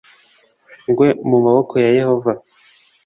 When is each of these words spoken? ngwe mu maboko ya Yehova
ngwe 0.89 1.07
mu 1.29 1.37
maboko 1.45 1.73
ya 1.83 1.89
Yehova 1.97 2.31